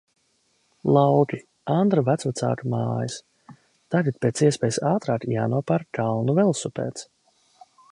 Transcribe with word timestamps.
Lauki, 0.95 1.39
Andra 1.79 2.03
vecvecāku 2.07 2.71
mājas. 2.75 3.19
Tagad 3.97 4.19
pēc 4.27 4.43
iespējas 4.49 4.81
ātrāk 4.95 5.29
jānopērk 5.37 5.91
kalnu 5.99 6.39
velosipēds. 6.43 7.07